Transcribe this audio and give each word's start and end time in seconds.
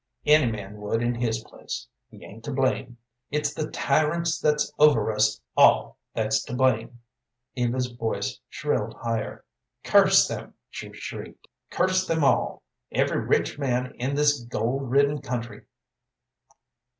Any 0.25 0.51
man 0.51 0.77
would 0.77 1.03
in 1.03 1.13
his 1.13 1.43
place. 1.43 1.85
He 2.09 2.25
ain't 2.25 2.43
to 2.45 2.51
blame. 2.51 2.97
It's 3.29 3.53
the 3.53 3.69
tyrants 3.69 4.39
that's 4.39 4.73
over 4.79 5.13
us 5.13 5.39
all 5.55 5.99
that's 6.15 6.41
to 6.45 6.55
blame." 6.55 7.01
Eva's 7.55 7.85
voice 7.85 8.39
shrilled 8.49 8.95
higher. 8.95 9.45
"Curse 9.83 10.27
them!" 10.27 10.55
she 10.71 10.91
shrieked. 10.91 11.47
"Curse 11.69 12.07
them 12.07 12.23
all! 12.23 12.63
every 12.91 13.19
rich 13.23 13.59
man 13.59 13.93
in 13.93 14.15
this 14.15 14.39
gold 14.43 14.89
ridden 14.89 15.21
country!" 15.21 15.65